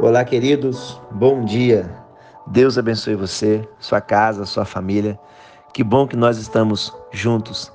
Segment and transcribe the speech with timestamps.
[0.00, 1.88] Olá, queridos, bom dia.
[2.48, 5.18] Deus abençoe você, sua casa, sua família.
[5.72, 7.72] Que bom que nós estamos juntos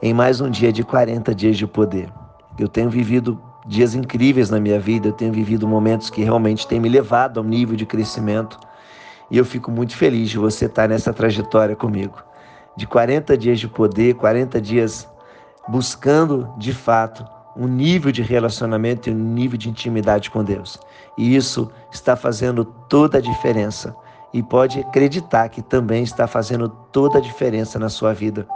[0.00, 2.08] em mais um dia de 40 dias de poder.
[2.56, 6.78] Eu tenho vivido dias incríveis na minha vida, eu tenho vivido momentos que realmente têm
[6.78, 8.56] me levado a um nível de crescimento
[9.28, 12.22] e eu fico muito feliz de você estar nessa trajetória comigo.
[12.76, 15.06] De 40 dias de poder, 40 dias
[15.68, 17.26] buscando de fato
[17.56, 20.78] um nível de relacionamento e um nível de intimidade com Deus.
[21.18, 23.94] E isso está fazendo toda a diferença.
[24.32, 28.46] E pode acreditar que também está fazendo toda a diferença na sua vida.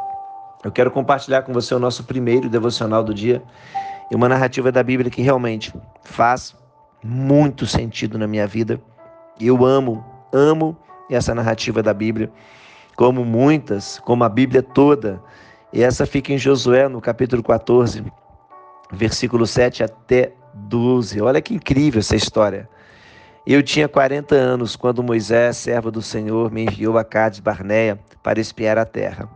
[0.63, 3.43] Eu quero compartilhar com você o nosso primeiro devocional do dia
[4.11, 6.55] e uma narrativa da Bíblia que realmente faz
[7.03, 8.81] muito sentido na minha vida.
[9.39, 10.77] Eu amo, amo
[11.11, 12.31] essa narrativa da Bíblia,
[12.97, 15.21] como muitas, como a Bíblia toda.
[15.73, 18.05] E essa fica em Josué, no capítulo 14,
[18.95, 21.21] versículo 7 até 12.
[21.21, 22.69] Olha que incrível essa história.
[23.47, 28.41] Eu tinha 40 anos quando Moisés, servo do Senhor, me enviou a Cades Barneia para
[28.41, 29.29] espiar a terra.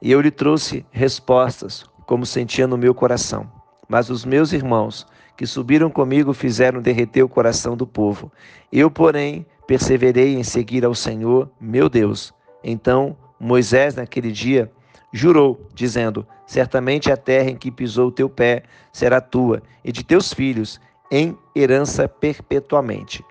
[0.00, 3.50] E eu lhe trouxe respostas, como sentia no meu coração.
[3.86, 8.32] Mas os meus irmãos, que subiram comigo, fizeram derreter o coração do povo.
[8.72, 12.32] Eu, porém, perseverei em seguir ao Senhor, meu Deus.
[12.64, 14.70] Então Moisés, naquele dia,
[15.12, 20.04] jurou, dizendo: Certamente a terra em que pisou o teu pé será tua e de
[20.04, 20.80] teus filhos
[21.10, 23.24] em herança perpetuamente,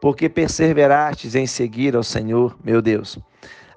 [0.00, 3.18] porque perseverastes em seguir ao Senhor, meu Deus.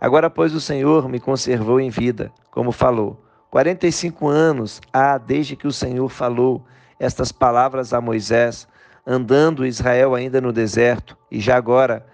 [0.02, 3.22] Agora, pois, o Senhor me conservou em vida, como falou.
[3.52, 6.66] Quarenta e cinco anos há desde que o Senhor falou
[7.00, 8.68] estas palavras a Moisés,
[9.06, 12.06] andando Israel ainda no deserto, e já agora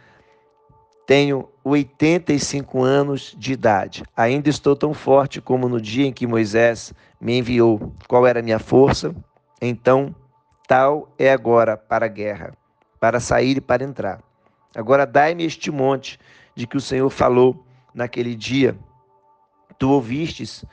[1.06, 4.04] tenho 85 anos de idade.
[4.16, 7.94] Ainda estou tão forte como no dia em que Moisés me enviou.
[8.08, 9.16] Qual era a minha força?
[9.62, 10.16] Então,
[10.68, 12.54] tal é agora para a guerra,
[13.00, 14.20] para sair e para entrar.
[14.76, 16.20] Agora dai-me este monte
[16.56, 18.76] de que o Senhor falou naquele dia.
[19.78, 20.66] Tu ouvistes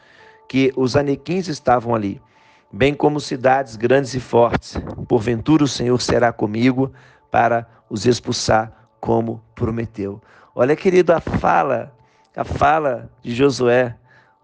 [0.48, 2.20] que os anequins estavam ali,
[2.72, 4.76] bem como cidades grandes e fortes.
[5.06, 6.92] Porventura o Senhor será comigo
[7.30, 10.22] para os expulsar como prometeu.
[10.54, 11.92] Olha, querido, a fala,
[12.36, 13.96] a fala de Josué.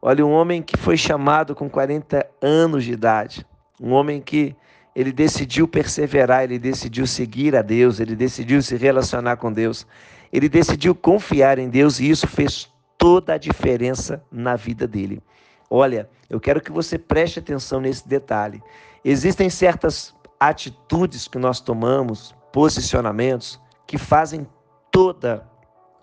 [0.03, 3.47] Olha, um homem que foi chamado com 40 anos de idade,
[3.81, 4.57] um homem que
[4.97, 9.87] ele decidiu perseverar, ele decidiu seguir a Deus, ele decidiu se relacionar com Deus,
[10.33, 15.23] ele decidiu confiar em Deus e isso fez toda a diferença na vida dele.
[15.71, 18.61] Olha, eu quero que você preste atenção nesse detalhe.
[19.05, 24.47] Existem certas atitudes que nós tomamos, posicionamentos, que fazem
[24.93, 25.49] toda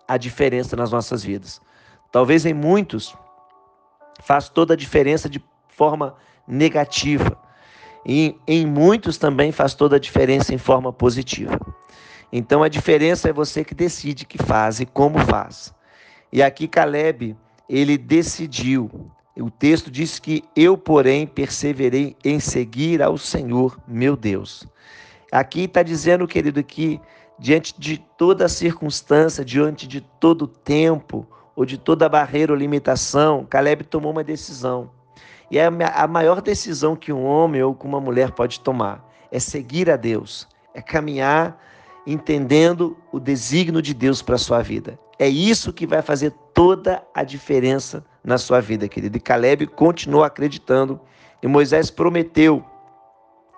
[0.07, 1.61] a diferença nas nossas vidas.
[2.11, 3.15] Talvez em muitos
[4.23, 6.15] faz toda a diferença de forma
[6.47, 7.37] negativa.
[8.03, 11.59] E em muitos também faz toda a diferença em forma positiva.
[12.33, 15.73] Então a diferença é você que decide que faz e como faz.
[16.33, 17.37] E aqui Caleb,
[17.69, 18.89] ele decidiu.
[19.37, 24.67] O texto diz que eu, porém, perseverei em seguir ao Senhor, meu Deus.
[25.31, 26.99] Aqui está dizendo, querido, que
[27.39, 33.85] diante de toda circunstância, diante de todo tempo, ou de toda barreira ou limitação, Caleb
[33.85, 34.91] tomou uma decisão.
[35.49, 39.89] E é a maior decisão que um homem ou uma mulher pode tomar é seguir
[39.89, 41.61] a Deus, é caminhar
[42.07, 44.97] entendendo o desígnio de Deus para a sua vida.
[45.17, 49.17] É isso que vai fazer toda a diferença na sua vida, querido.
[49.17, 50.99] E Caleb continuou acreditando
[51.41, 52.63] e Moisés prometeu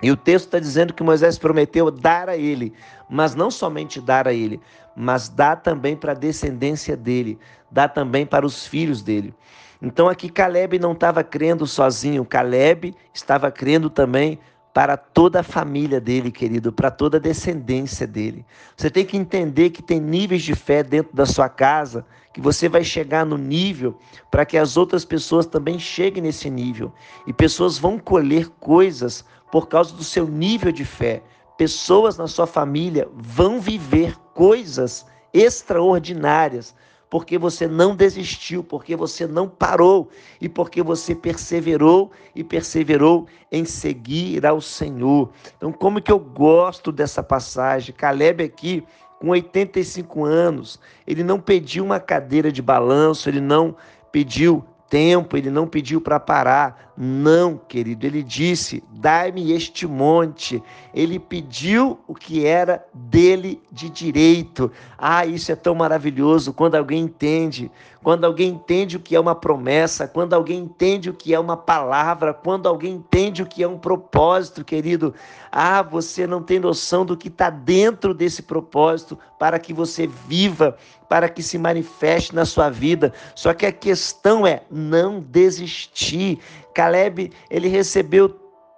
[0.02, 2.74] e o texto está dizendo que Moisés prometeu dar a ele,
[3.10, 4.60] mas não somente dar a ele,
[4.96, 7.40] mas dar também para a descendência dele,
[7.72, 9.34] dar também para os filhos dele.
[9.82, 14.40] Então aqui Caleb não estava crendo sozinho, Caleb estava crendo também
[14.78, 18.46] para toda a família dele, querido, para toda a descendência dele.
[18.76, 22.70] Você tem que entender que tem níveis de fé dentro da sua casa, que você
[22.70, 23.98] vai chegar no nível
[24.30, 26.94] para que as outras pessoas também cheguem nesse nível.
[27.26, 31.24] E pessoas vão colher coisas por causa do seu nível de fé.
[31.58, 36.76] Pessoas na sua família vão viver coisas extraordinárias
[37.10, 40.10] porque você não desistiu, porque você não parou
[40.42, 45.32] e porque você perseverou e perseverou em seguir ao Senhor.
[45.56, 47.96] Então, como que eu gosto dessa passagem?
[47.96, 48.84] Caleb aqui
[49.20, 53.76] com 85 anos, ele não pediu uma cadeira de balanço, ele não
[54.12, 56.87] pediu tempo, ele não pediu para parar.
[57.00, 60.64] Não, querido, ele disse: dai-me este monte.
[60.92, 64.72] Ele pediu o que era dele de direito.
[64.98, 67.70] Ah, isso é tão maravilhoso quando alguém entende,
[68.02, 71.56] quando alguém entende o que é uma promessa, quando alguém entende o que é uma
[71.56, 75.14] palavra, quando alguém entende o que é um propósito, querido.
[75.52, 80.76] Ah, você não tem noção do que está dentro desse propósito para que você viva,
[81.08, 83.14] para que se manifeste na sua vida.
[83.36, 86.40] Só que a questão é não desistir.
[86.78, 88.30] Caleb, ele recebeu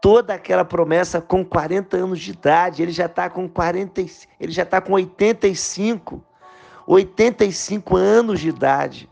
[0.02, 4.00] toda aquela promessa com 40 anos de idade, ele já está com 40,
[4.40, 6.24] ele já está com 85,
[6.88, 9.10] 85 anos de idade.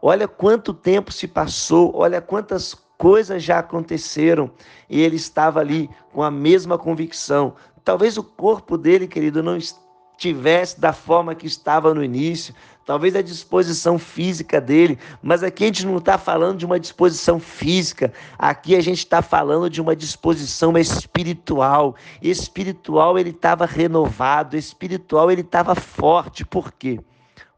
[0.00, 4.50] Olha quanto tempo se passou, olha quantas coisas já aconteceram
[4.88, 7.54] e ele estava ali com a mesma convicção.
[7.84, 9.58] Talvez o corpo dele, querido, não
[10.20, 15.66] estivesse da forma que estava no início, talvez a disposição física dele, mas aqui a
[15.68, 19.96] gente não está falando de uma disposição física, aqui a gente está falando de uma
[19.96, 21.96] disposição espiritual.
[22.20, 27.00] Espiritual ele estava renovado, espiritual ele estava forte, por quê?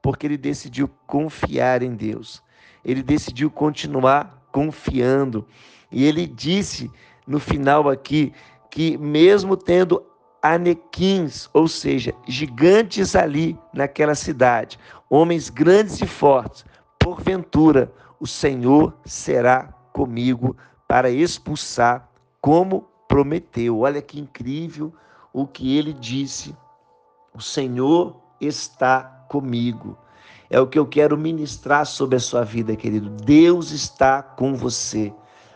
[0.00, 2.40] Porque ele decidiu confiar em Deus,
[2.84, 5.44] ele decidiu continuar confiando,
[5.90, 6.88] e ele disse
[7.26, 8.32] no final aqui
[8.70, 10.04] que, mesmo tendo
[10.42, 14.78] anequins, ou seja, gigantes ali naquela cidade,
[15.08, 16.64] homens grandes e fortes.
[16.98, 20.56] Porventura, o Senhor será comigo
[20.88, 22.08] para expulsar,
[22.40, 23.80] como prometeu.
[23.80, 24.92] Olha que incrível
[25.32, 26.54] o que ele disse.
[27.32, 29.96] O Senhor está comigo.
[30.50, 33.08] É o que eu quero ministrar sobre a sua vida, querido.
[33.08, 35.12] Deus está com você.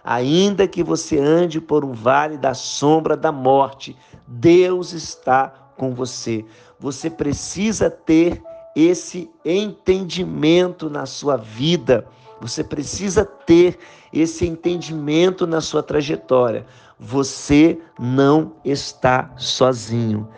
[0.08, 6.44] Ainda que você ande por um vale da sombra da morte, Deus está com você.
[6.78, 8.40] Você precisa ter
[8.76, 12.06] esse entendimento na sua vida.
[12.40, 13.80] Você precisa ter
[14.12, 16.64] esse entendimento na sua trajetória.
[17.00, 20.28] Você não está sozinho.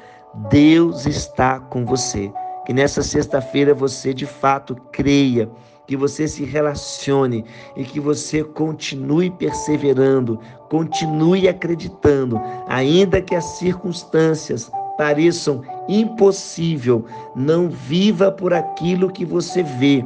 [0.48, 2.32] Deus está com você.
[2.64, 5.50] Que nessa sexta-feira você de fato creia
[5.88, 10.38] que você se relacione e que você continue perseverando,
[10.68, 12.38] continue acreditando,
[12.68, 20.04] ainda que as circunstâncias pareçam impossível, não viva por aquilo que você vê.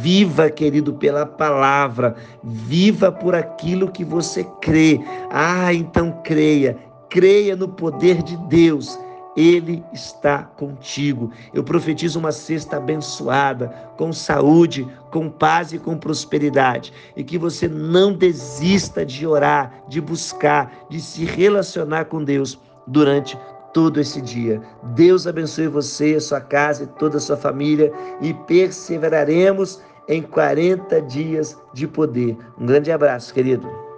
[0.00, 2.14] Viva, querido, pela palavra.
[2.44, 5.00] Viva por aquilo que você crê.
[5.30, 6.78] Ah, então creia.
[7.08, 8.96] Creia no poder de Deus
[9.36, 11.30] ele está contigo.
[11.52, 16.92] Eu profetizo uma cesta abençoada, com saúde, com paz e com prosperidade.
[17.14, 23.38] E que você não desista de orar, de buscar, de se relacionar com Deus durante
[23.74, 24.62] todo esse dia.
[24.94, 27.92] Deus abençoe você, a sua casa e toda a sua família
[28.22, 32.36] e perseveraremos em 40 dias de poder.
[32.58, 33.85] Um grande abraço, querido.